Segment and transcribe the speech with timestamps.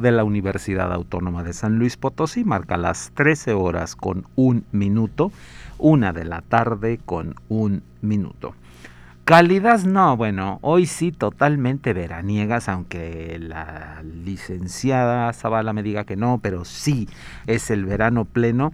[0.00, 5.32] De la Universidad Autónoma de San Luis Potosí marca las 13 horas con un minuto,
[5.78, 8.54] una de la tarde con un minuto.
[9.24, 16.40] Cálidas, no, bueno, hoy sí totalmente veraniegas, aunque la licenciada Zavala me diga que no,
[16.42, 17.08] pero sí
[17.46, 18.72] es el verano pleno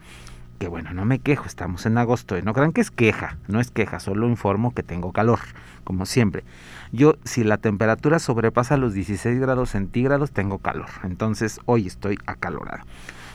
[0.61, 3.71] que bueno, no me quejo, estamos en agosto, no crean que es queja, no es
[3.71, 5.39] queja, solo informo que tengo calor,
[5.85, 6.45] como siempre.
[6.93, 12.85] Yo, si la temperatura sobrepasa los 16 grados centígrados, tengo calor, entonces hoy estoy acalorada,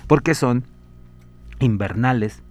[0.08, 0.66] porque son
[1.60, 2.44] invernales,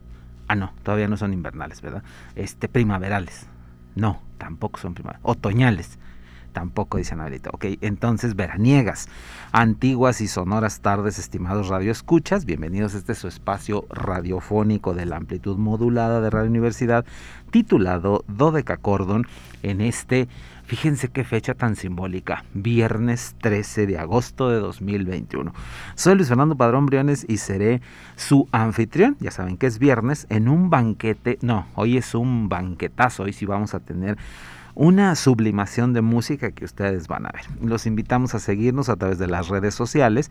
[0.48, 2.02] ah no, todavía no son invernales, ¿verdad?
[2.36, 3.46] Este, primaverales,
[3.94, 5.98] no, tampoco son primaverales, otoñales,
[6.54, 7.50] Tampoco dice Anabelita.
[7.52, 9.08] Ok, entonces veraniegas,
[9.50, 12.44] antiguas y sonoras tardes, estimados radioescuchas.
[12.44, 17.04] Bienvenidos a este su espacio radiofónico de la amplitud modulada de Radio Universidad,
[17.50, 18.24] titulado
[18.82, 19.26] Cordon,
[19.64, 20.28] en este,
[20.64, 25.52] fíjense qué fecha tan simbólica, viernes 13 de agosto de 2021.
[25.96, 27.82] Soy Luis Fernando Padrón Briones y seré
[28.14, 29.16] su anfitrión.
[29.18, 31.36] Ya saben que es viernes en un banquete.
[31.42, 33.24] No, hoy es un banquetazo.
[33.24, 34.16] Hoy sí vamos a tener
[34.74, 37.42] una sublimación de música que ustedes van a ver.
[37.62, 40.30] Los invitamos a seguirnos a través de las redes sociales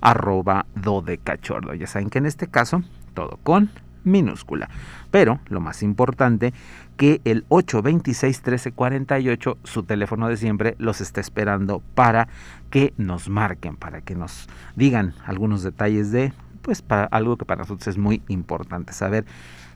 [0.00, 1.78] arroba dodecachordon.
[1.78, 2.82] Ya saben que en este caso
[3.14, 3.70] todo con
[4.06, 4.70] minúscula.
[5.10, 6.54] Pero lo más importante
[6.96, 12.28] que el 826 1348, su teléfono de siempre, los está esperando para
[12.70, 17.60] que nos marquen, para que nos digan algunos detalles de, pues, para algo que para
[17.62, 19.26] nosotros es muy importante saber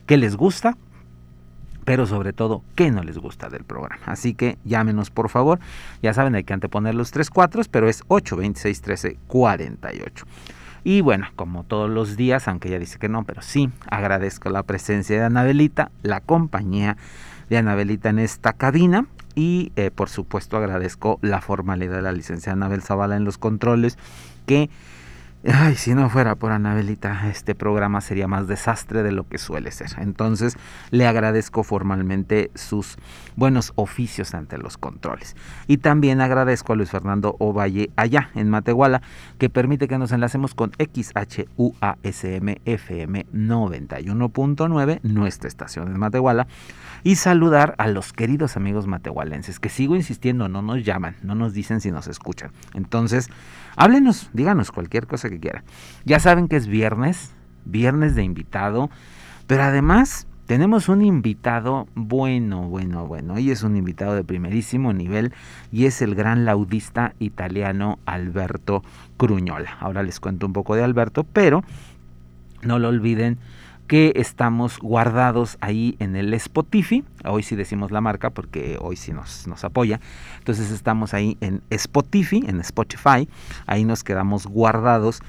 [0.07, 0.77] qué les gusta,
[1.85, 4.01] pero sobre todo qué no les gusta del programa.
[4.05, 5.59] Así que llámenos por favor.
[6.01, 10.25] Ya saben, hay que anteponer los tres cuatro, pero es 826 1348.
[10.83, 14.63] Y bueno, como todos los días, aunque ella dice que no, pero sí, agradezco la
[14.63, 16.97] presencia de Anabelita, la compañía
[17.49, 19.05] de Anabelita en esta cabina.
[19.33, 23.97] Y eh, por supuesto agradezco la formalidad de la licenciada Anabel Zavala en los controles,
[24.45, 24.69] que
[25.43, 29.71] Ay, si no fuera por Anabelita, este programa sería más desastre de lo que suele
[29.71, 29.89] ser.
[29.97, 30.55] Entonces,
[30.91, 32.97] le agradezco formalmente sus
[33.35, 35.35] buenos oficios ante los controles.
[35.65, 39.01] Y también agradezco a Luis Fernando Ovalle allá en Matehuala,
[39.39, 46.45] que permite que nos enlacemos con XHUASM FM 91.9, nuestra estación en Matehuala
[47.03, 51.53] y saludar a los queridos amigos matehualenses, que sigo insistiendo, no nos llaman, no nos
[51.53, 52.51] dicen si nos escuchan.
[52.73, 53.29] Entonces,
[53.75, 55.63] háblenos, díganos cualquier cosa que quieran.
[56.05, 57.31] Ya saben que es viernes,
[57.65, 58.89] viernes de invitado,
[59.47, 63.39] pero además tenemos un invitado bueno, bueno, bueno.
[63.39, 65.33] Y es un invitado de primerísimo nivel
[65.71, 68.83] y es el gran laudista italiano Alberto
[69.15, 69.77] Cruñola.
[69.79, 71.63] Ahora les cuento un poco de Alberto, pero
[72.63, 73.37] no lo olviden
[73.91, 77.03] que estamos guardados ahí en el Spotify.
[77.25, 79.99] Hoy sí decimos la marca porque hoy sí nos, nos apoya.
[80.37, 83.27] Entonces estamos ahí en Spotify, en Spotify.
[83.65, 85.19] Ahí nos quedamos guardados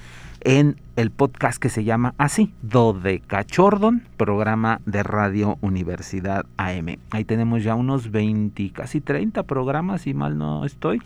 [0.42, 6.98] en el podcast que se llama así, Dodecachordon, programa de Radio Universidad AM.
[7.10, 11.02] Ahí tenemos ya unos 20, casi 30 programas, si mal no estoy,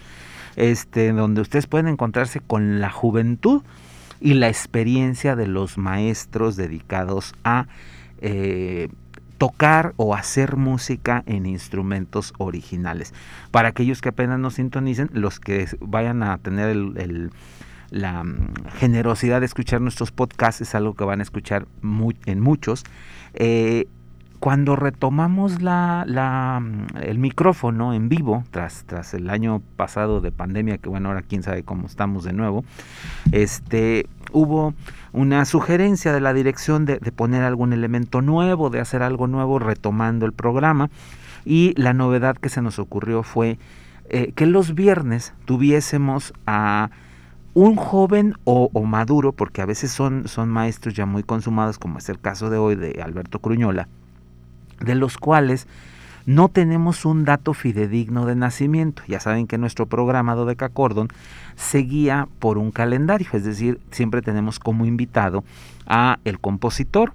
[0.57, 3.63] este, donde ustedes pueden encontrarse con la juventud
[4.21, 7.67] y la experiencia de los maestros dedicados a
[8.21, 8.89] eh,
[9.39, 13.13] tocar o hacer música en instrumentos originales.
[13.51, 16.77] Para aquellos que apenas nos sintonicen, los que vayan a tener
[17.91, 21.67] la mm, generosidad de escuchar nuestros podcasts, es algo que van a escuchar
[22.25, 22.85] en muchos.
[23.35, 23.87] Eh,
[24.41, 26.63] cuando retomamos la, la,
[27.01, 31.43] el micrófono en vivo, tras, tras el año pasado de pandemia, que bueno, ahora quién
[31.43, 32.65] sabe cómo estamos de nuevo,
[33.33, 34.75] este, hubo
[35.13, 40.27] una sugerencia de la dirección de, poner algún elemento nuevo, de hacer algo nuevo retomando
[40.27, 40.91] el programa.
[41.45, 43.59] Y la novedad que se nos ocurrió fue
[44.09, 46.91] eh, que los viernes tuviésemos a
[47.55, 51.99] un joven o, o, maduro, porque a veces son, son maestros ya muy consumados, como
[51.99, 53.89] es el caso de hoy de Alberto Cruñola,
[54.81, 55.67] de los cuales
[56.27, 59.03] no tenemos un dato fidedigno de nacimiento.
[59.07, 61.09] Ya saben que nuestro programa Dodeca Cordon
[61.55, 65.45] seguía por un calendario, es decir, siempre tenemos como invitado
[65.87, 67.13] a el compositor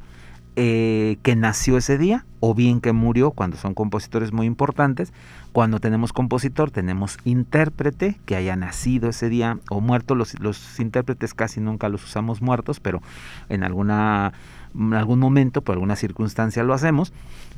[0.57, 5.13] eh, que nació ese día o bien que murió cuando son compositores muy importantes.
[5.53, 10.15] Cuando tenemos compositor tenemos intérprete que haya nacido ese día o muerto.
[10.15, 13.01] Los, los intérpretes casi nunca los usamos muertos, pero
[13.49, 14.33] en alguna
[14.77, 17.13] en algún momento, por alguna circunstancia lo hacemos.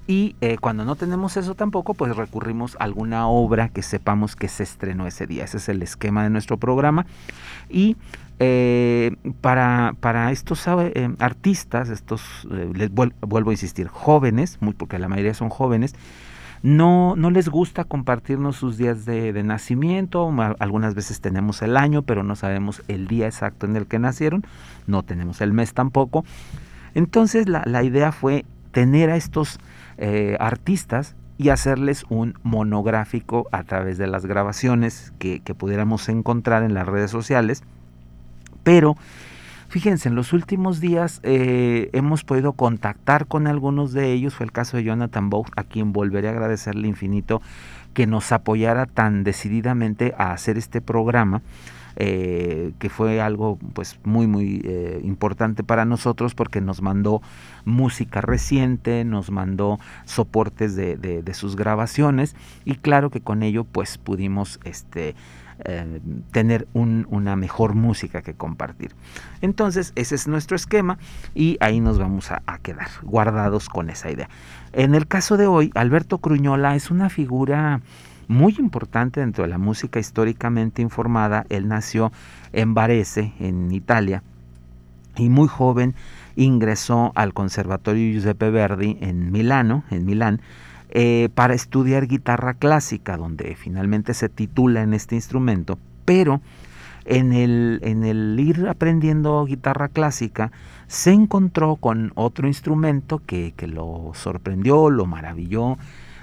[0.05, 4.49] Y eh, cuando no tenemos eso tampoco, pues recurrimos a alguna obra que sepamos que
[4.49, 5.45] se estrenó ese día.
[5.45, 7.05] Ese es el esquema de nuestro programa.
[7.69, 7.95] Y
[8.39, 15.07] eh, para, para, estos eh, artistas, estos, les vuelvo a insistir, jóvenes, muy, porque la
[15.07, 15.95] mayoría son jóvenes,
[16.63, 22.03] no, no les gusta compartirnos sus días de, de, nacimiento, algunas veces tenemos el año,
[22.03, 24.45] pero no sabemos el día exacto en el que nacieron,
[24.87, 26.23] no tenemos el mes tampoco.
[26.93, 29.59] Entonces la, idea fue tener a estos
[29.97, 36.63] eh, artistas y hacerles un monográfico a través de las grabaciones que, que pudiéramos encontrar
[36.63, 37.63] en las redes sociales.
[38.63, 38.95] Pero
[39.73, 44.35] Fíjense, en los últimos días eh, hemos podido contactar con algunos de ellos.
[44.35, 47.41] Fue el caso de Jonathan Bow, a quien volveré a agradecerle infinito
[47.95, 51.41] que nos apoyara tan decididamente a hacer este programa.
[51.95, 57.21] Eh, que fue algo pues muy muy eh, importante para nosotros porque nos mandó
[57.65, 62.35] música reciente, nos mandó soportes de, de, sus grabaciones
[62.65, 65.13] y claro que con ello pues pudimos este
[65.65, 65.99] eh,
[66.31, 68.95] tener un, una mejor música que compartir.
[69.41, 70.97] Entonces, ese es nuestro esquema
[71.35, 74.29] y ahí nos vamos a, a, quedar guardados con esa idea.
[74.71, 77.81] En el caso de hoy, Alberto Cruñola es una figura
[78.27, 81.45] muy importante dentro de la música históricamente informada.
[81.49, 82.11] Él nació
[82.51, 84.23] en Varese, en Italia,
[85.15, 85.95] y muy joven
[86.35, 90.41] ingresó al Conservatorio Giuseppe Verdi en Milano, en Milán,
[90.89, 96.41] eh, para estudiar guitarra clásica, donde finalmente se titula en este instrumento, pero
[97.05, 100.51] en el, en el ir aprendiendo guitarra clásica,
[100.87, 105.77] se encontró con otro instrumento que, que lo sorprendió, lo maravilló,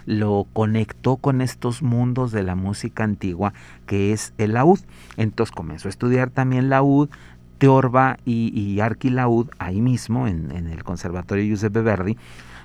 [0.06, 3.52] lo conectó con estos mundos de la música antigua
[3.86, 4.80] que es el laúd.
[5.16, 7.08] Entonces comenzó a estudiar también laúd,
[7.58, 12.16] teorba y, y arquilaúd ahí mismo en, en el Conservatorio Giuseppe Verdi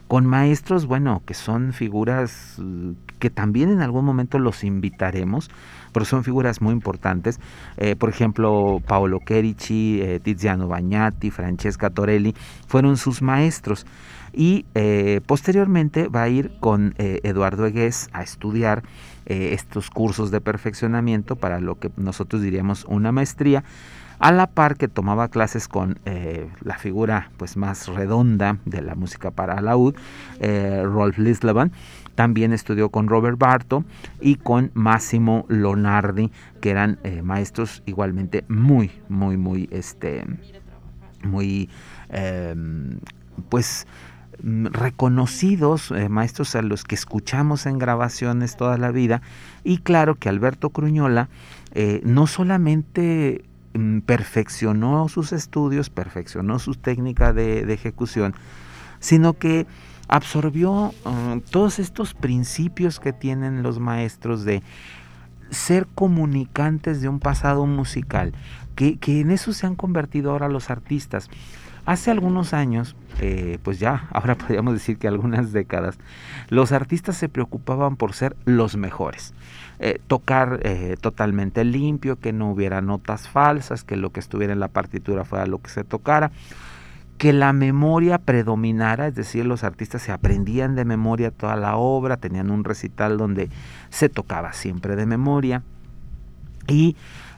[0.07, 5.49] con maestros, bueno, que son figuras mm, que también en algún momento los invitaremos,
[5.93, 7.39] pero son figuras muy importantes.
[7.77, 12.35] Eh, por ejemplo, Paolo Cherici, eh, Tiziano Bagnati, Francesca Torelli,
[12.67, 13.85] fueron sus maestros.
[14.35, 18.83] Y eh, posteriormente va a ir con eh, Eduardo Egués a estudiar
[19.25, 23.63] eh, estos cursos de perfeccionamiento para lo que nosotros diríamos una maestría
[24.19, 25.99] a la par que tomaba clases con
[26.61, 29.95] la figura pues más redonda de la música para laúd,
[30.39, 31.73] eh, Rolf Lislevan.
[32.15, 33.83] También estudió con Robert Barto
[34.21, 40.23] y con Massimo Lonardi, que eran maestros igualmente muy, muy, muy, este,
[41.23, 41.69] muy,
[42.09, 42.99] em,
[43.49, 43.85] pues
[44.41, 49.21] reconocidos, eh, maestros a los que escuchamos en grabaciones toda la vida.
[49.63, 51.29] Y claro que Alberto Cruñola
[51.73, 53.43] eh, no solamente
[53.75, 58.33] Mm, perfeccionó sus estudios, perfeccionó su técnica de, ejecución,
[59.01, 59.67] sino que
[60.07, 64.63] absorbió uh, todos estos principios que tienen los maestros de
[65.49, 68.31] ser comunicantes de un pasado musical,
[68.75, 71.29] que, que, en eso se han convertido ahora los artistas.
[71.85, 75.97] Hace algunos años, eh, pues ya, ahora podríamos decir que algunas décadas,
[76.49, 79.33] los artistas se preocupaban por ser los mejores
[79.77, 84.61] eh, tocar eh, totalmente limpio, que no hubiera notas falsas, que lo que estuviera en
[84.61, 86.31] la partitura fuera lo que se tocara,
[87.17, 92.17] que la memoria predominara, es decir, los artistas se aprendían de memoria toda la obra,
[92.17, 93.49] tenían un recital donde
[93.89, 95.61] se tocaba siempre de memoria.
[96.67, 96.95] Y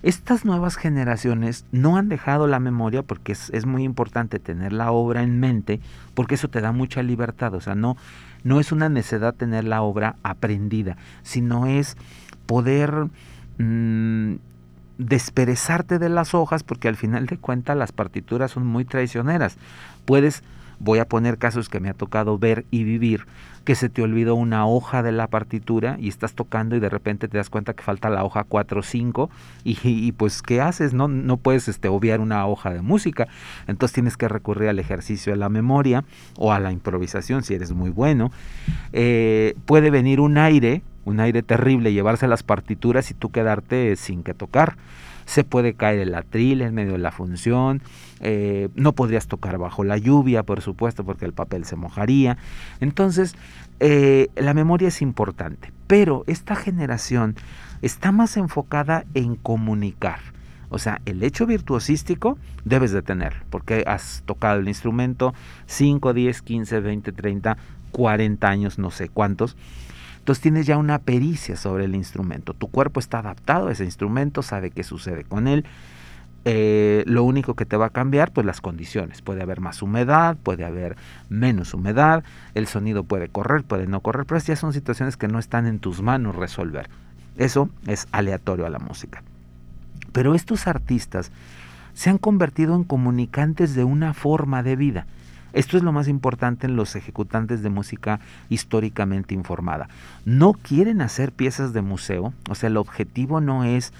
[0.07, 5.21] estas nuevas generaciones no han dejado la memoria porque es, muy importante tener la obra
[5.21, 5.81] en mente,
[6.13, 7.97] porque eso te da mucha libertad, o sea, no,
[8.45, 11.97] no es una necedad tener la obra aprendida, sino es
[12.45, 13.07] poder
[13.57, 14.35] mmm,
[14.97, 19.57] desperezarte de las hojas porque al final de cuentas las partituras son muy traicioneras.
[20.05, 20.41] Puedes
[20.79, 23.25] voy a poner casos que me ha tocado ver y vivir,
[23.67, 27.27] que se te olvidó una hoja de la partitura y estás tocando y de repente
[27.27, 29.29] te das cuenta que falta la hoja 4 o 5
[29.65, 30.93] y, pues ¿qué haces?
[30.93, 33.27] No, no puedes este, obviar una hoja de música,
[33.67, 36.05] entonces tienes que recurrir al ejercicio de la memoria
[36.37, 38.31] o a la improvisación si eres muy bueno.
[38.93, 44.23] Eh, puede venir un aire, un aire terrible, llevarse las partituras y tú quedarte sin
[44.23, 44.77] que tocar
[45.27, 47.81] se puede caer el atril en medio de la función,
[48.21, 52.37] eh, no podrías tocar bajo la lluvia, por supuesto, porque el papel se mojaría.
[52.79, 53.35] Entonces,
[53.81, 57.35] eh, la memoria es importante, pero esta generación
[57.81, 60.19] está más enfocada en comunicar.
[60.69, 65.33] O sea, el hecho virtuosístico debes de tener, porque has tocado el instrumento
[65.65, 67.57] 5, 10, 15, 20, 30,
[67.91, 69.57] 40 años, no sé cuántos.
[70.27, 72.53] Entonces tienes ya una pericia sobre el instrumento.
[72.53, 75.63] Tu cuerpo está adaptado a ese instrumento, sabe qué sucede con él.
[76.43, 79.21] Eh, lo único que te va a cambiar, pues las condiciones.
[79.21, 80.97] Puede haber más humedad, puede haber
[81.29, 85.39] menos humedad, el sonido puede correr, puede no correr, pero ya son situaciones que no
[85.39, 86.89] están en tus manos resolver.
[87.37, 89.23] Eso es aleatorio a la música.
[90.11, 91.31] Pero estos artistas
[91.93, 95.07] se han convertido en comunicantes de una forma de vida.
[95.53, 99.89] Esto es lo más importante en los ejecutantes de música históricamente informada.
[100.25, 103.93] No quieren hacer piezas de museo, o sea, el objetivo no es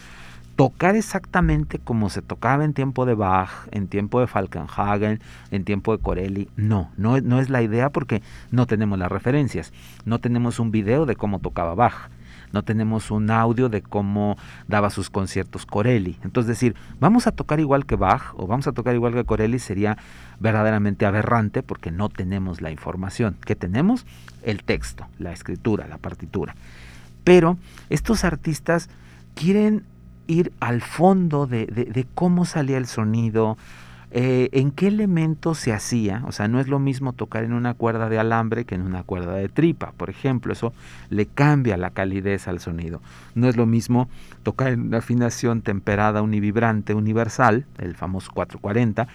[0.56, 5.96] tocar exactamente como se tocaba en tiempo de Bach, en tiempo de Falkenhagen, en tiempo
[5.96, 6.50] de Corelli.
[6.56, 9.72] No, no, no es la idea porque no tenemos las referencias,
[10.06, 12.10] no tenemos un video de cómo tocaba Bach
[12.52, 14.38] no tenemos un audio de cómo
[14.68, 16.18] daba sus conciertos Corelli.
[16.24, 19.60] Entonces decir, vamos a tocar igual que Bach o vamos a tocar igual que Corelli
[19.60, 19.98] sería
[20.40, 23.38] verdaderamente aberrante porque no tenemos la información.
[23.46, 24.06] ¿Qué tenemos?
[24.44, 26.56] El texto, la escritura, la partitura.
[27.24, 27.58] Pero
[27.90, 28.90] estos artistas
[29.36, 29.84] quieren
[30.28, 33.58] ir al fondo de, de cómo salía el sonido,
[34.12, 36.24] eh, ¿En qué elemento se hacía?
[36.26, 39.04] O sea, no es lo mismo tocar en una cuerda de alambre que en una
[39.04, 40.54] cuerda de tripa, por ejemplo.
[40.54, 40.74] Eso
[41.10, 43.02] le cambia la calidez al sonido.
[43.36, 44.08] No es lo mismo
[44.44, 49.08] tocar en una afinación temperada univibrante universal, el famoso 440,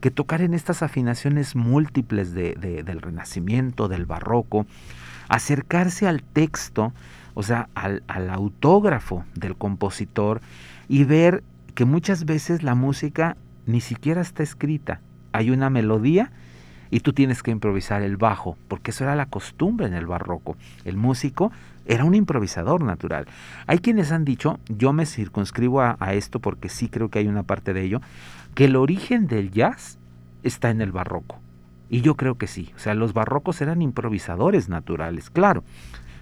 [0.00, 4.66] que tocar en estas afinaciones múltiples del Renacimiento, del Barroco.
[5.28, 6.92] Acercarse al texto,
[7.34, 10.40] o sea, al autógrafo del compositor
[10.88, 11.44] y ver
[11.76, 15.00] que muchas veces la música ni siquiera está escrita.
[15.32, 16.30] Hay una melodía
[16.90, 20.56] y tú tienes que improvisar el bajo, porque eso era la costumbre en el barroco.
[20.84, 21.50] El músico
[21.86, 23.26] era un improvisador natural.
[23.66, 27.44] Hay quienes han dicho, yo me circunscribo a, esto porque sí creo que hay una
[27.44, 28.00] parte de ello,
[28.54, 29.98] que el origen del jazz
[30.42, 31.38] está en el barroco.
[31.88, 32.70] Y yo creo que sí.
[32.76, 35.64] O sea, los barrocos eran improvisadores naturales, claro.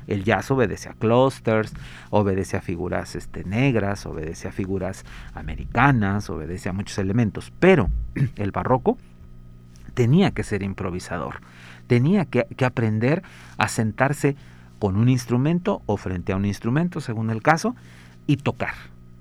[0.07, 1.73] El jazz obedece a clusters,
[2.11, 5.05] obedece a figuras este, negras, obedece a figuras
[5.35, 7.89] americanas, obedece a muchos elementos, pero
[8.37, 8.99] el barroco
[9.95, 11.41] tenía que ser improvisador,
[11.87, 13.23] tenía que, que aprender
[13.59, 14.37] a sentarse
[14.79, 17.77] con un instrumento o frente a un instrumento, según el caso,
[18.27, 18.75] y tocar.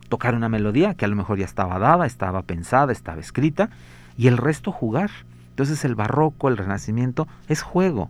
[0.08, 3.70] Tocar una melodía que a lo mejor ya estaba dada, estaba pensada, estaba escrita,
[4.18, 5.12] y el resto jugar.
[5.50, 8.10] Entonces el barroco, el renacimiento, es juego,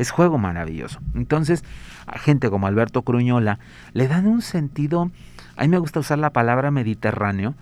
[0.00, 0.98] es juego maravilloso.
[1.14, 1.62] Entonces,
[2.06, 3.58] a gente como Alberto Cruñola
[3.92, 5.10] le dan un sentido,
[5.56, 7.54] a mí me gusta usar la palabra mediterráneo,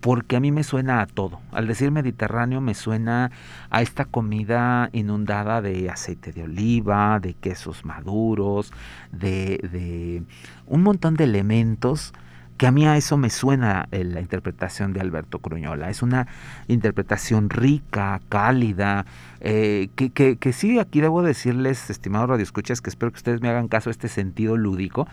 [0.00, 1.40] porque a mí me suena a todo.
[1.52, 3.30] Al decir mediterráneo me suena
[3.70, 8.72] a esta comida inundada de aceite de oliva, de quesos maduros,
[9.10, 10.22] de, de
[10.66, 12.12] un montón de elementos
[12.56, 15.90] que a mí a eso me suena eh, la interpretación de Alberto Cruñola.
[15.90, 16.26] Es una
[16.68, 19.04] interpretación rica, cálida,
[19.40, 23.68] eh, que, que, sí, aquí debo decirles, estimados radioescuchas, que espero que ustedes me hagan
[23.68, 25.06] caso a este sentido lúdico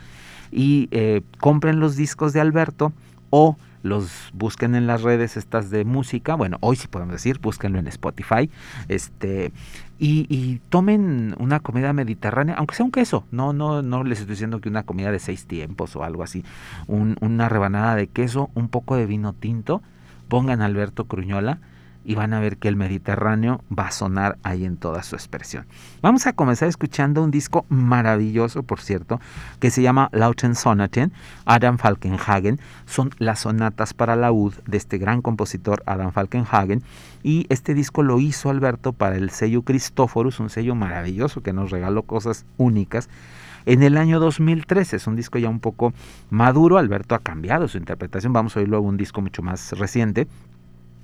[0.52, 2.94] y eh, compren los discos de Alberto
[3.30, 7.78] o los busquen en las redes estas de música, bueno, hoy sí podemos decir, búsquenlo
[7.78, 8.50] en Spotify,
[8.88, 9.52] este,
[10.00, 14.60] y, tomen una comida mediterránea, aunque sea un queso, no, no, no les estoy diciendo
[14.60, 16.44] que una comida de seis tiempos o algo así,
[16.88, 19.82] una rebanada de queso, un poco de vino tinto,
[20.28, 21.60] pongan Alberto Cruñola,
[22.06, 25.66] y van a ver que el Mediterráneo va a sonar ahí en toda su expresión.
[26.02, 29.20] Vamos a comenzar escuchando un disco maravilloso, por cierto,
[29.60, 31.14] que se llama Lauten Sonaten,
[31.46, 32.60] Adam Falkenhagen.
[32.86, 36.84] Son las sonatas para laúd de este gran compositor Adam Falkenhagen.
[37.24, 41.72] Y este disco lo hizo Alberto para el sello Christophorus, un sello maravilloso que nos
[41.72, 43.10] regaló cosas únicas.
[43.66, 45.94] En el año 2013 es un disco ya un poco
[46.30, 50.28] maduro, Alberto ha cambiado su interpretación, vamos a oír luego un disco mucho más reciente,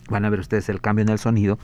[0.09, 1.59] van a ver ustedes el cambio en el sonido.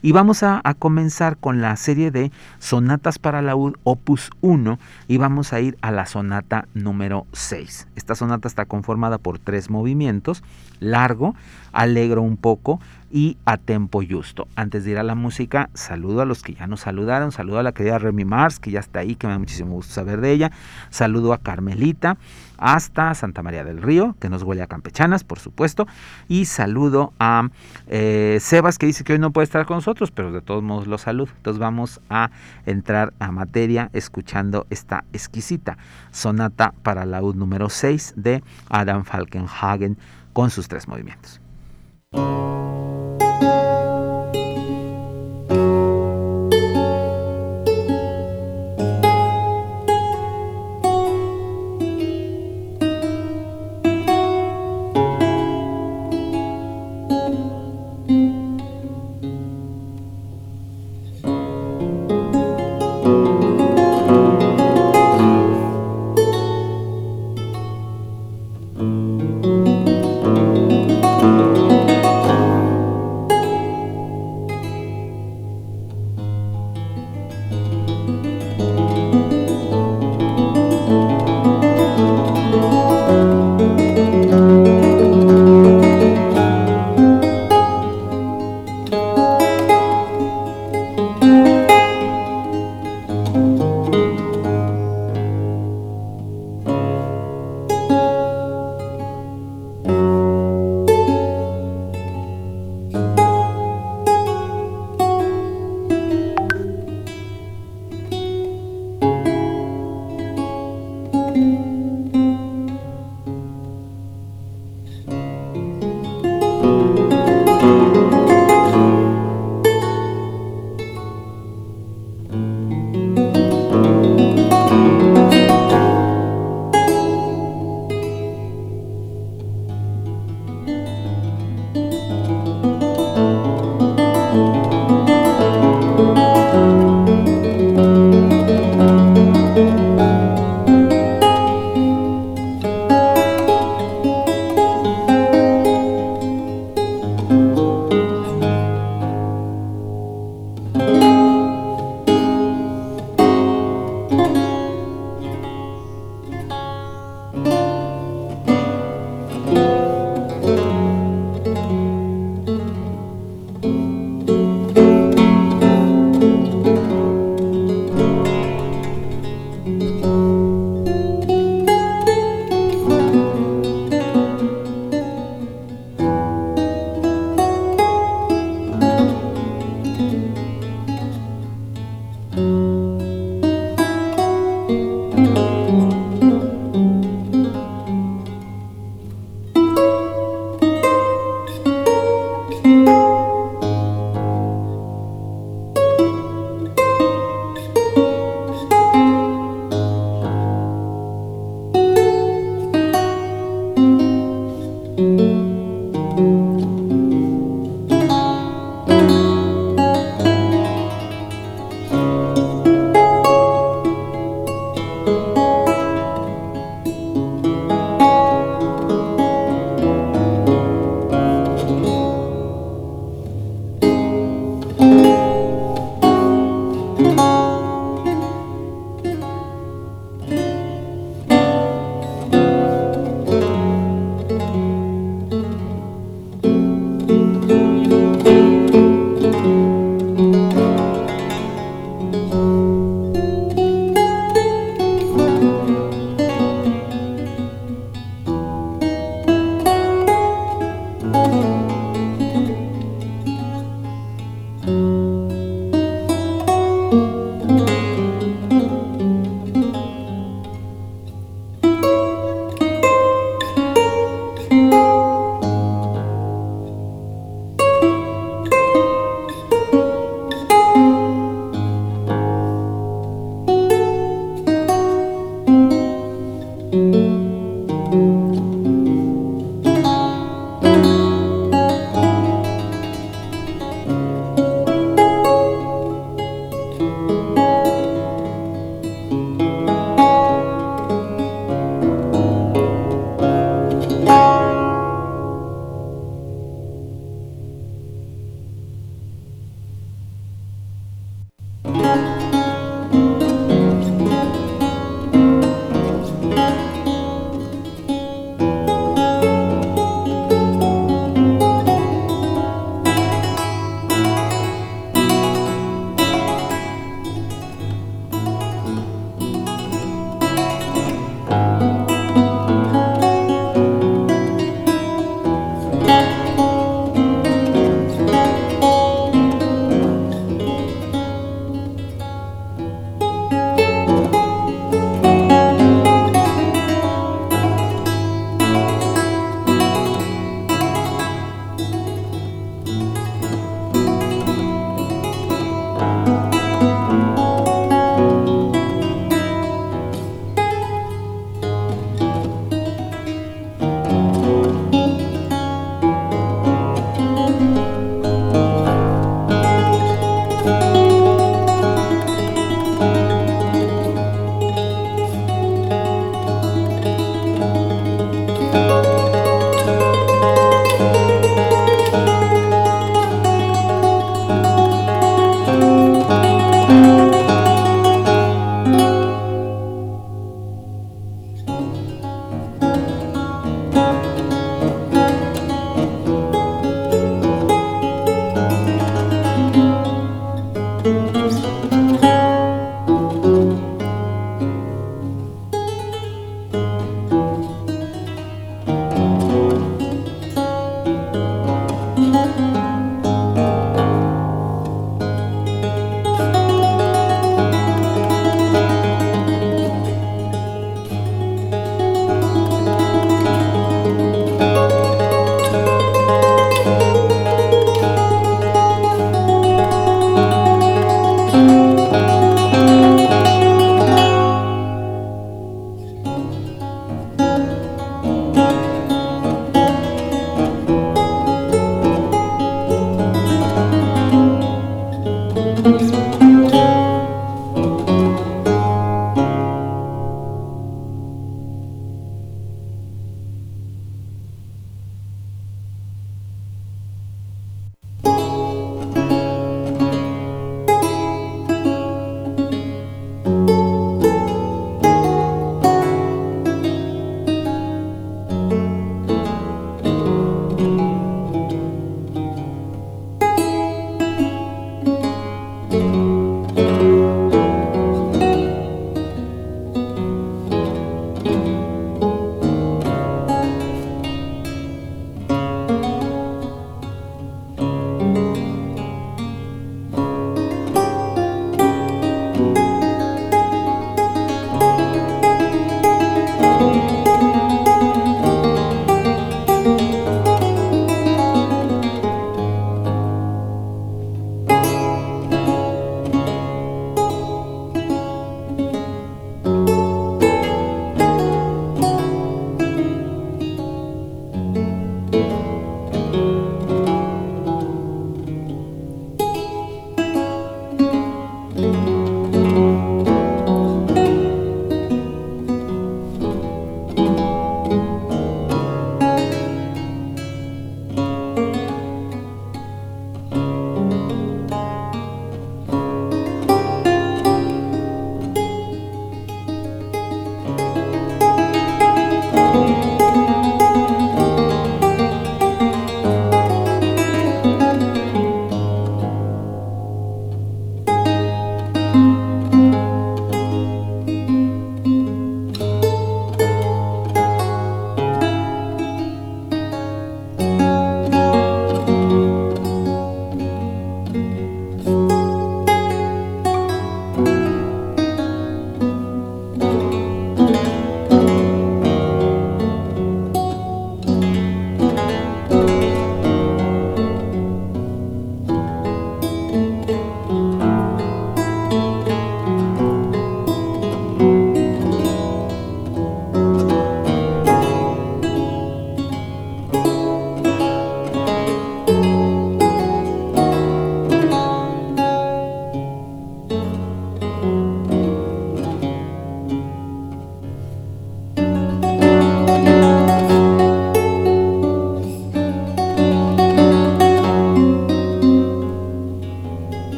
[0.00, 2.30] Y vamos a, comenzar con la serie de
[2.60, 4.78] sonatas para la opus 1
[5.08, 7.88] y vamos a ir a la sonata número 6.
[7.96, 10.44] Esta sonata está conformada por tres movimientos,
[10.78, 11.34] largo,
[11.72, 12.80] alegro un poco
[13.10, 14.48] y a tempo justo.
[14.56, 17.62] Antes de ir a la música, saludo a los que ya nos saludaron, saludo a
[17.62, 20.32] la querida Remy Mars, que ya está ahí, que me da muchísimo gusto saber de
[20.32, 20.52] ella,
[20.90, 22.18] saludo a Carmelita,
[22.58, 25.86] hasta Santa María del Río, que nos huele a campechanas, por supuesto,
[26.28, 27.48] y saludo a
[27.86, 30.86] eh, Sebas, que dice que hoy no puede estar con nosotros, pero de todos modos
[30.86, 31.30] lo saludo.
[31.36, 32.30] Entonces vamos a
[32.66, 35.78] entrar a materia escuchando esta exquisita
[36.10, 39.96] sonata para la laúd número 6 de Adam Falkenhagen
[40.32, 41.40] con sus tres movimientos.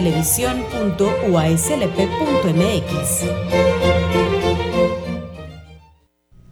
[0.00, 0.12] Y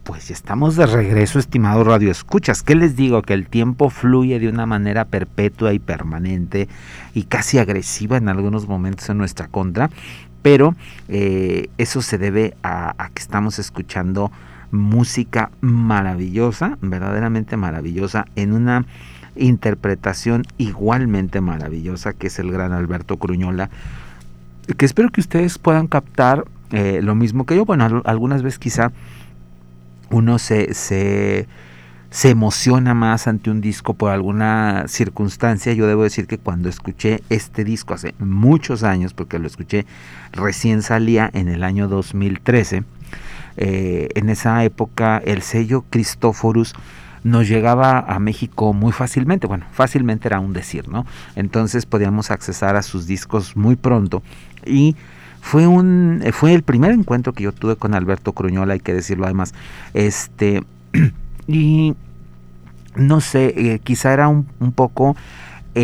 [0.03, 2.61] Pues estamos de regreso, estimado Radio Escuchas.
[2.61, 3.23] ¿Qué les digo?
[3.23, 6.67] Que el tiempo fluye de una manera perpetua y permanente
[7.15, 9.89] y casi agresiva en algunos momentos en nuestra contra,
[10.43, 10.75] pero
[11.07, 14.31] eh, eso se debe a que estamos escuchando
[14.69, 18.85] música maravillosa, verdaderamente maravillosa, en una
[19.35, 23.69] interpretación igualmente maravillosa que es el gran Alberto Cruñola,
[24.77, 27.65] que espero que ustedes puedan captar eh, lo mismo que yo.
[27.65, 28.91] Bueno, algunas veces quizá
[30.11, 31.47] uno se, se,
[32.23, 35.73] emociona más ante un disco por alguna circunstancia.
[35.73, 39.85] Yo debo decir que cuando escuché este disco hace muchos años, porque lo escuché
[40.31, 42.83] recién salía en el año 2013,
[43.57, 46.75] eh, en esa época el sello Cristóforus
[47.23, 51.05] nos llegaba a México muy fácilmente, bueno, fácilmente era un decir, ¿no?
[51.35, 54.23] Entonces podíamos accesar a sus discos muy pronto
[54.65, 54.95] y
[55.41, 59.25] fue un fue el primer encuentro que yo tuve con Alberto Cruñola, hay que decirlo
[59.25, 59.53] además,
[59.93, 60.63] este
[61.47, 61.95] y
[62.95, 65.15] no sé, eh, quizá era un poco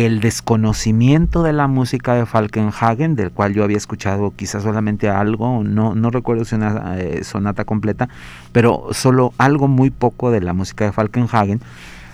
[0.04, 5.64] el desconocimiento de la música de Falkenhagen, del cual yo había escuchado quizás solamente algo,
[5.64, 8.10] no, no recuerdo si una eh, sonata completa,
[8.52, 11.62] pero solo algo muy poco de la música de Falkenhagen,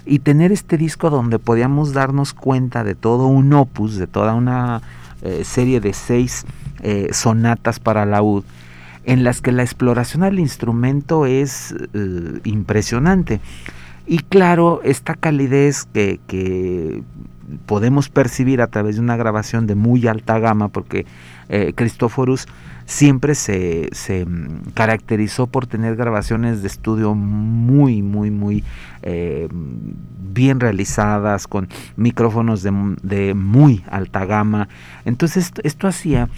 [0.06, 4.80] y tener este disco donde podíamos darnos cuenta de todo un opus, de toda una
[5.22, 6.44] eh, serie de seis
[6.82, 8.44] eh, sonatas para laúd,
[9.04, 11.74] en las que la exploración al instrumento es
[12.44, 13.40] impresionante.
[14.06, 17.02] Y claro, esta calidez que, que
[17.66, 21.06] podemos percibir a través de una grabación de muy alta gama, porque
[21.48, 22.46] eh, Cristóforos
[22.86, 23.88] siempre se,
[24.26, 28.64] mm, caracterizó por tener grabaciones de estudio muy, muy, muy
[29.02, 29.48] eh,
[30.32, 34.68] bien realizadas, con micrófonos de, muy alta gama.
[35.04, 36.28] Entonces esto hacía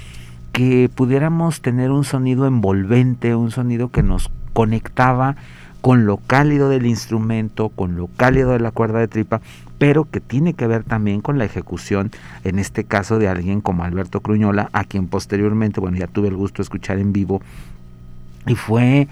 [0.52, 5.36] que pudiéramos tener un sonido envolvente, un sonido que nos conectaba
[5.80, 9.40] con lo cálido del instrumento, con lo cálido de la cuerda de tripa,
[9.78, 12.10] pero que tiene que ver también con la ejecución,
[12.44, 16.36] en este caso de alguien como Alberto Cruñola, a quien posteriormente, bueno, ya tuve el
[16.36, 17.40] gusto de escuchar en vivo,
[18.46, 19.08] y fue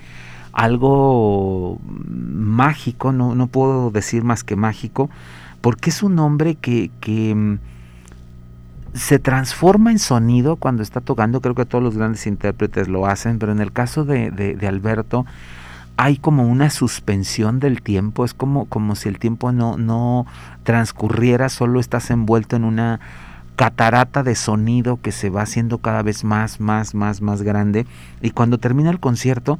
[0.52, 5.10] algo mágico, no, no puedo decir más que mágico,
[5.60, 7.58] porque es un hombre que, que mm,
[8.94, 13.38] se transforma en sonido cuando está tocando, creo que todos los grandes intérpretes lo hacen,
[13.38, 15.24] pero en el caso de, de Alberto,
[15.96, 20.26] hay como una suspensión del tiempo, es como, como si el tiempo no, no
[20.64, 23.00] transcurriera, solo estás envuelto en una
[23.56, 27.86] catarata de sonido que se va haciendo cada vez más, más, más, más grande.
[28.20, 29.58] Y cuando termina el concierto,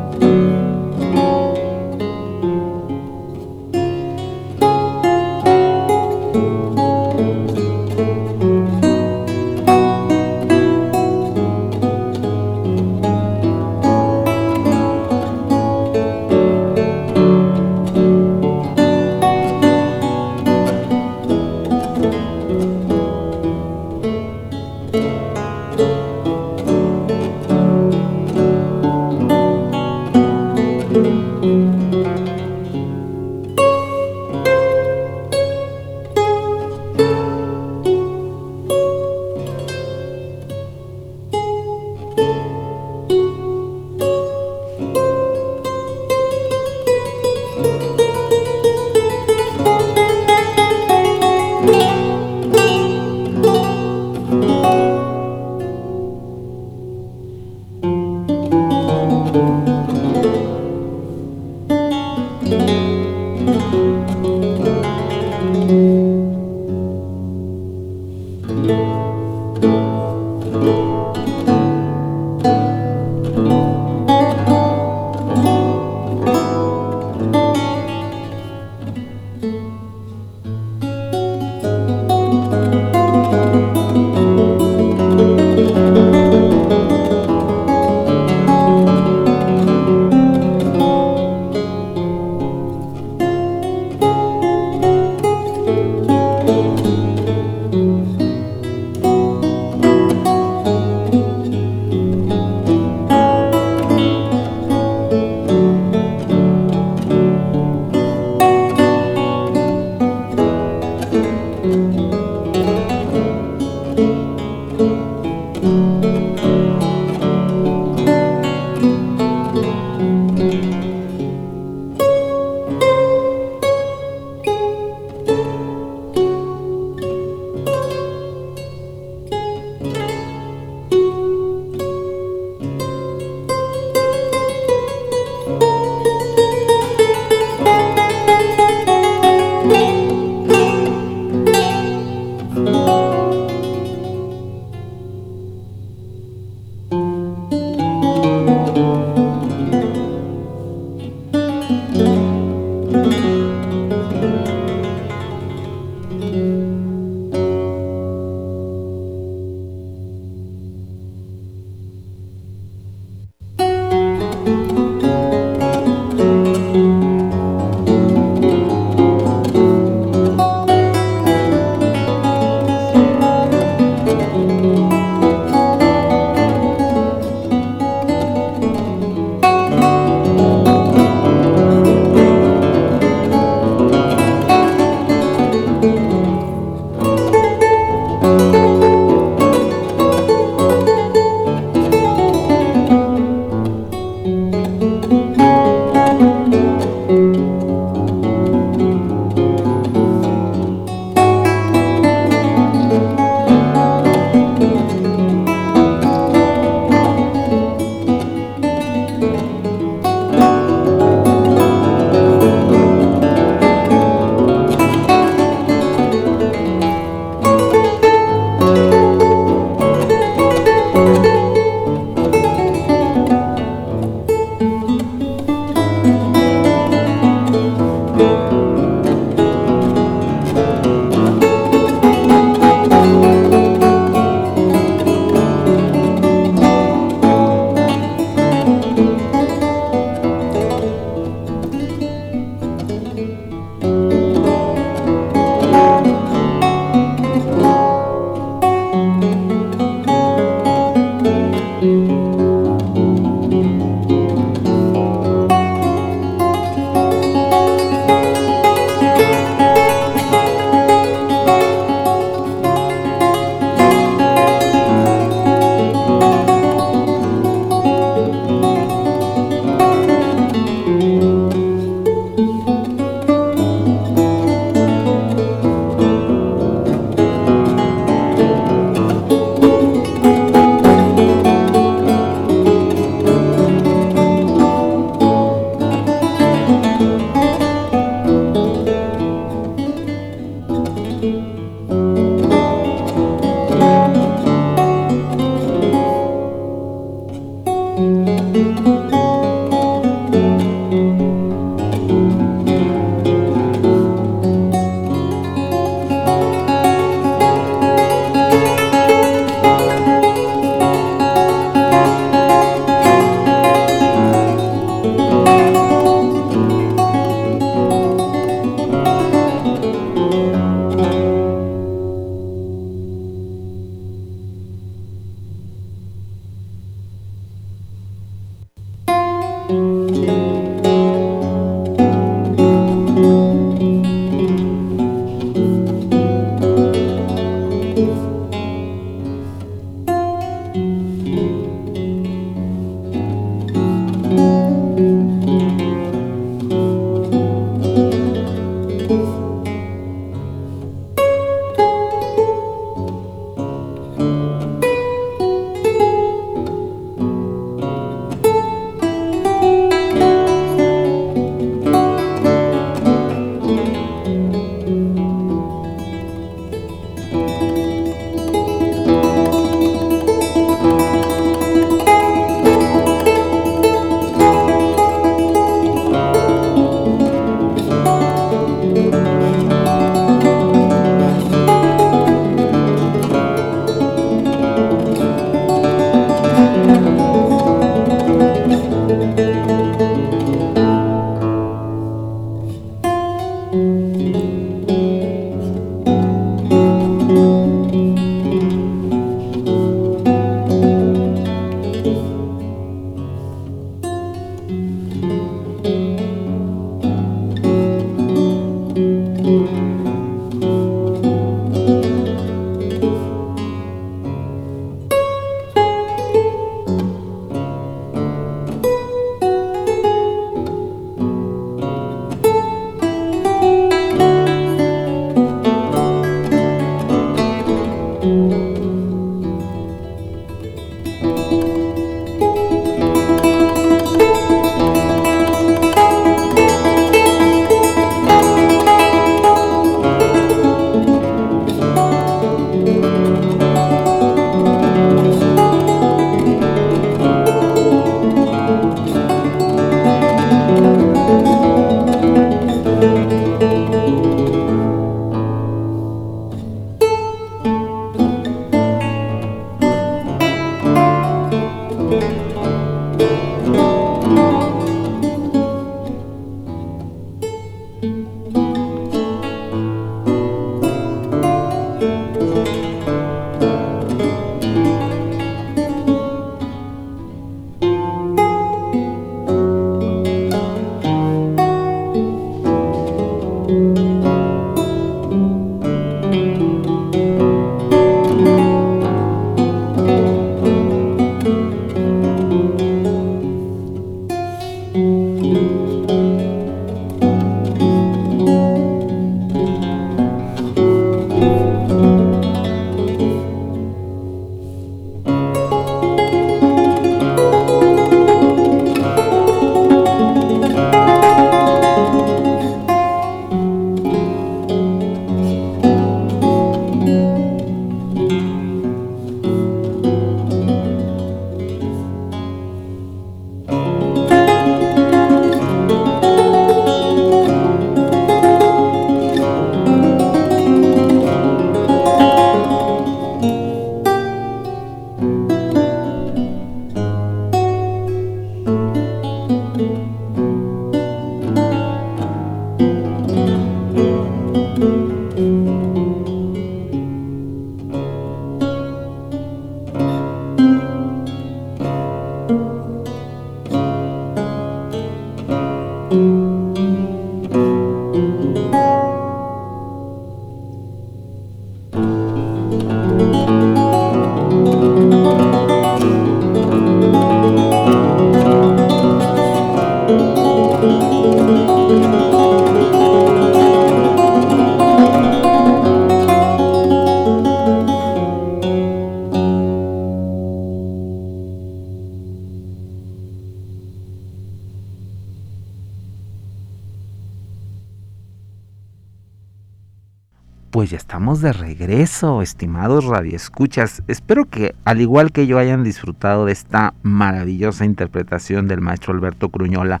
[591.40, 594.02] De regreso, estimados radioescuchas.
[594.08, 599.48] Espero que, al igual que yo, hayan disfrutado de esta maravillosa interpretación del maestro Alberto
[599.48, 600.00] Cruñola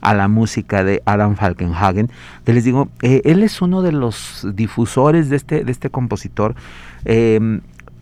[0.00, 2.10] a la música de Adam Falkenhagen.
[2.44, 6.54] Que les digo, eh, él es uno de los difusores de este, de este compositor.
[7.04, 7.60] Em,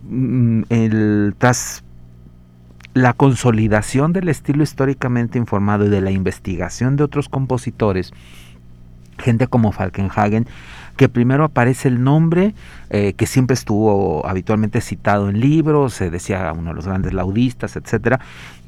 [0.09, 1.85] mm, el, tras
[2.95, 8.13] la consolidación del estilo históricamente informado y de la investigación de otros compositores,
[9.19, 10.47] gente como Falkenhagen,
[10.97, 12.55] que primero aparece el nombre,
[12.91, 17.77] eh, que siempre estuvo habitualmente citado en libros, se decía uno de los grandes laudistas,
[17.77, 18.21] etcétera,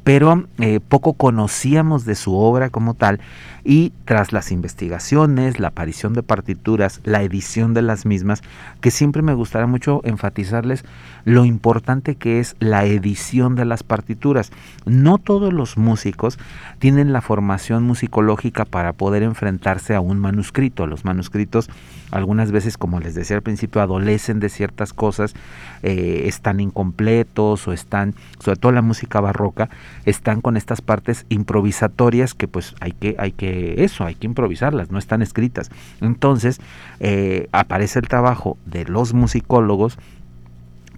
[0.09, 3.21] pero eh, poco conocíamos de su obra como tal
[3.63, 8.41] y tras las investigaciones, la aparición de partituras, la edición de las mismas,
[8.81, 10.87] que siempre me gustaría mucho enfatizarles
[11.27, 14.51] lo importante que es la edición de las partituras.
[14.87, 16.39] No todos los músicos
[16.79, 20.87] tienen la formación musicológica para poder enfrentarse a un manuscrito.
[20.87, 21.69] Los manuscritos
[22.11, 25.35] algunas veces, como les decía al principio, adolecen de ciertas cosas,
[25.83, 29.69] eh, están incompletos o están, sobre todo la música barroca,
[30.05, 34.91] están con estas partes improvisatorias que pues hay que, hay que, eso, hay que improvisarlas,
[34.91, 35.71] no están escritas.
[36.01, 36.61] Entonces
[37.01, 39.99] eh, aparece el trabajo de los musicólogos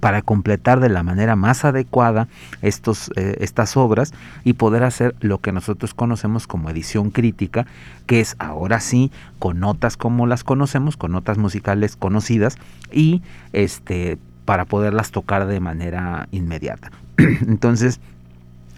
[0.01, 2.27] para completar de la manera más adecuada
[2.63, 4.13] estos, eh, estas obras
[4.45, 7.67] y poder hacer lo que nosotros conocemos como edición crítica,
[8.07, 12.57] que es ahora sí con notas como las conocemos, con notas musicales conocidas
[12.91, 13.23] y
[13.53, 16.91] este para poderlas tocar de manera inmediata.
[17.17, 18.01] Entonces,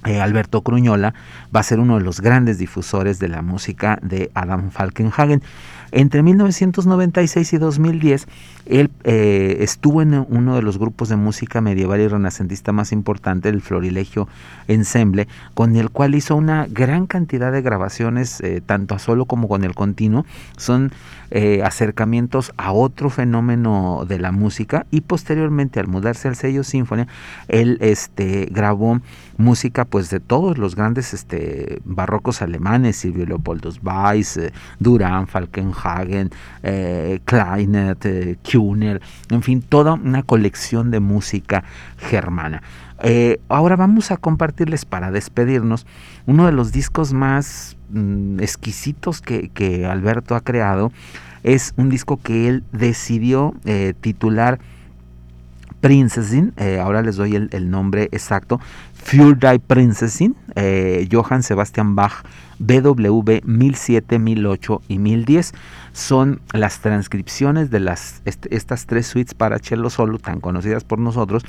[0.04, 1.14] eh, Alberto Cruñola
[1.54, 5.42] va a ser uno de los grandes difusores de la música de Adam Falkenhagen.
[5.92, 8.26] Entre 1996 y 2010,
[8.64, 13.50] él eh, estuvo en uno de los grupos de música medieval y renacentista más importante,
[13.50, 14.26] el Florilegio
[14.68, 19.48] Ensemble, con el cual hizo una gran cantidad de grabaciones, eh, tanto a solo como
[19.48, 20.24] con el continuo.
[20.56, 20.92] Son
[21.30, 27.08] eh, acercamientos a otro fenómeno de la música y posteriormente al mudarse al sello Sinfonia,
[27.48, 29.00] él este, grabó
[29.38, 34.38] música pues de todos los grandes este, barrocos alemanes, Silvio Leopoldus Weiss,
[34.78, 36.30] Durán, Falkenhayn, Hagen,
[36.62, 38.38] eh, Kleinet, eh,
[39.30, 41.64] en fin, toda una colección de música
[41.98, 42.62] germana.
[43.02, 45.86] Eh, ahora vamos a compartirles para despedirnos
[46.26, 50.92] uno de los discos más mm, exquisitos que, Alberto ha creado.
[51.42, 54.60] Es un disco que él decidió eh, titular
[55.80, 58.60] Princesin, ahora les doy el, nombre exacto,
[59.04, 60.34] Für die Prinzessin,
[61.10, 62.22] Johann Sebastian Bach,
[62.58, 65.52] BW 1007, 1008 y 1010
[65.92, 71.44] son las transcripciones de las, estas tres suites para cello solo, tan conocidas por nosotros,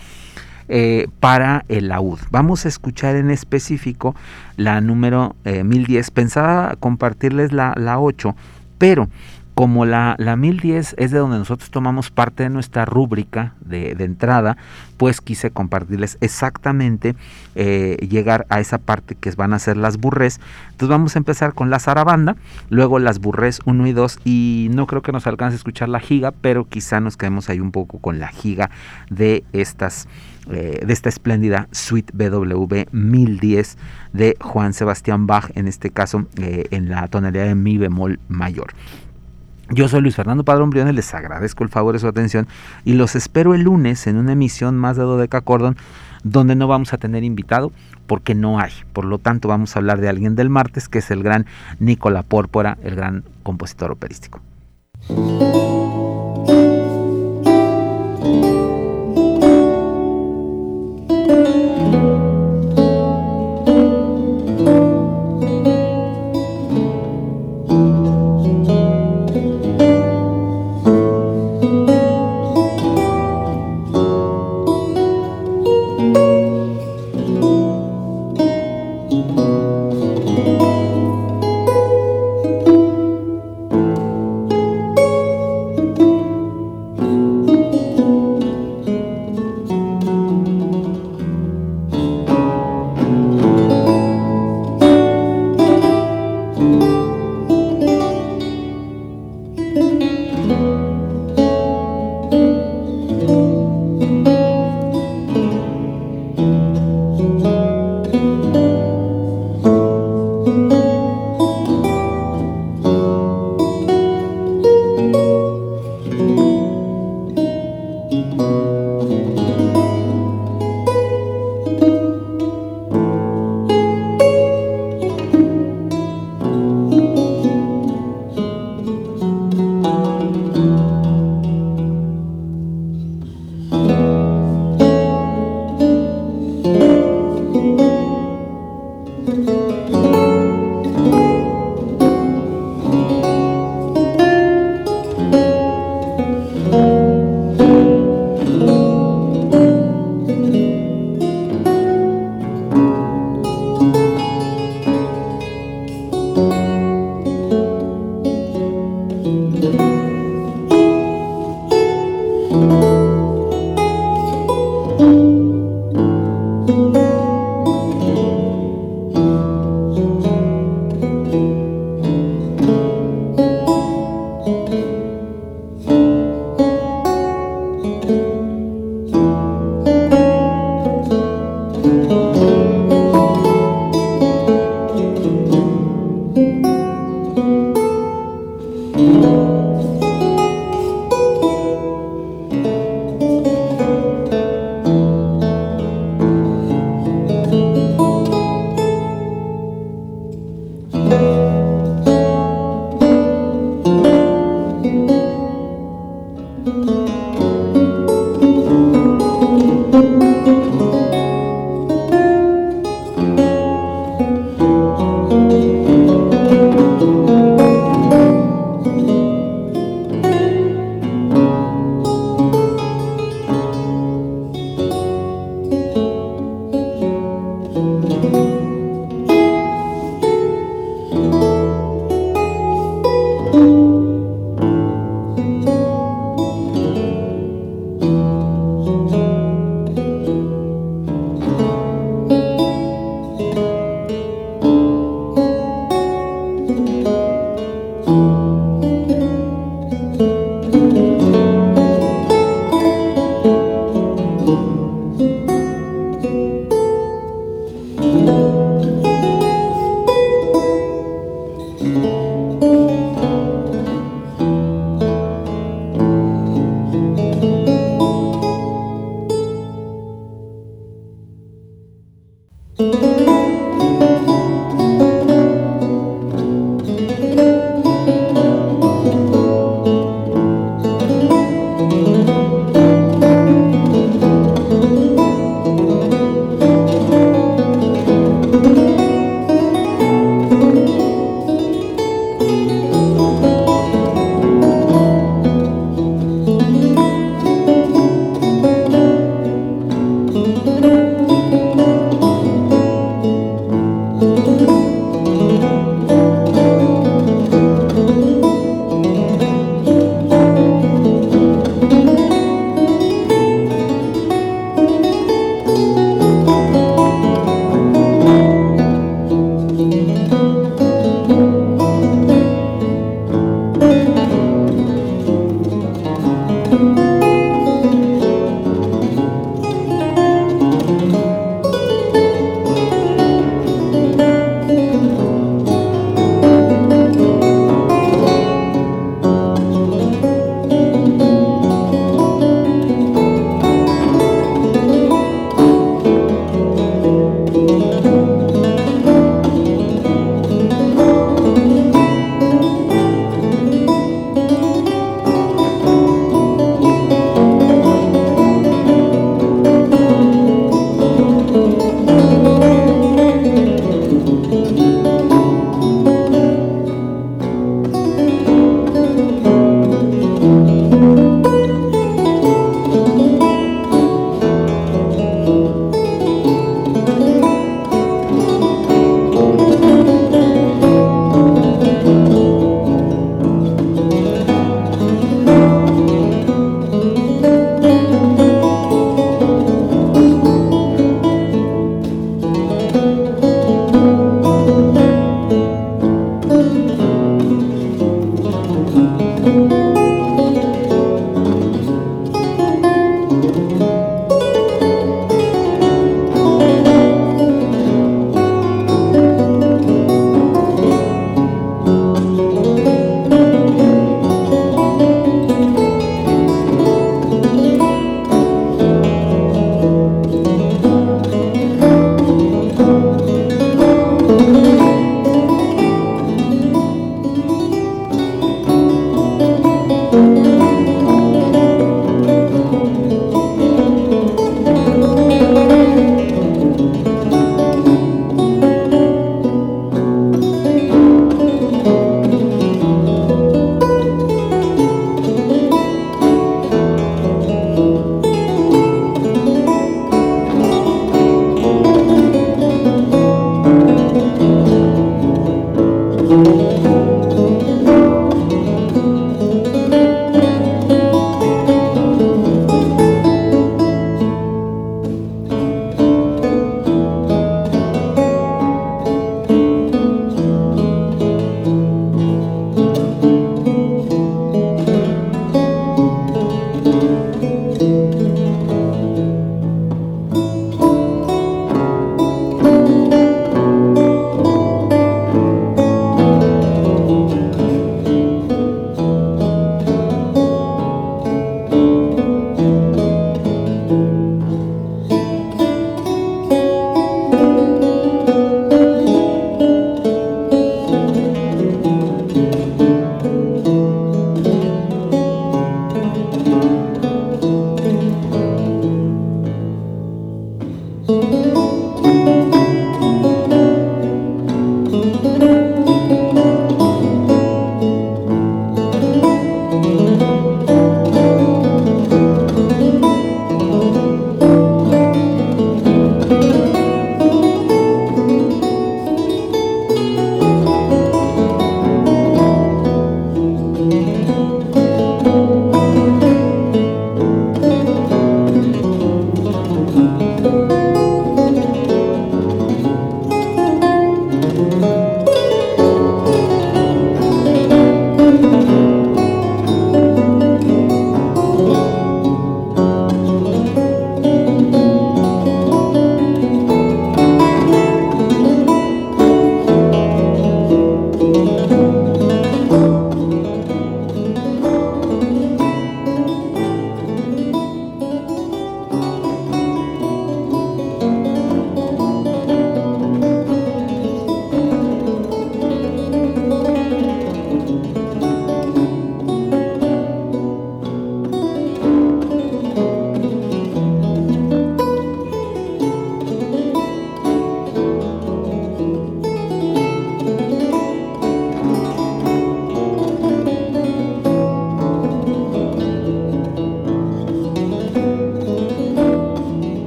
[0.68, 2.20] eh, para el laúd.
[2.32, 4.16] Vamos a escuchar en específico
[4.58, 6.08] la número 1010.
[6.08, 8.36] Eh, Pensaba compartirles la, la 8,
[8.78, 9.08] pero
[9.54, 14.58] como la, la 1010 es de donde nosotros tomamos parte de nuestra rúbrica de, entrada,
[14.98, 17.16] pues quise compartirles exactamente,
[17.56, 20.40] eh, llegar a esa parte que van a ser las burrés.
[20.72, 22.36] Entonces vamos a empezar con la zarabanda,
[22.70, 26.00] luego las burrés 1 y 2 y no creo que nos alcance a escuchar la
[26.00, 28.70] giga, pero quizá nos quedemos ahí un poco con la giga
[29.10, 30.08] de estas
[30.52, 33.78] eh, de esta espléndida suite BW 1010
[34.12, 38.74] de Juan Sebastián Bach, en este caso eh, en la tonalidad de mi bemol mayor.
[39.70, 42.48] Yo soy Luis Fernando Padrón Briones, les agradezco el favor de su atención
[42.84, 45.78] y los espero el lunes en una emisión más de Dodeca Cordon
[46.24, 47.72] donde no vamos a tener invitado
[48.08, 48.72] porque no hay.
[48.92, 51.46] Por lo tanto, vamos a hablar de alguien del martes que es el gran
[51.80, 54.42] Nicola Pórpora, el gran compositor operístico.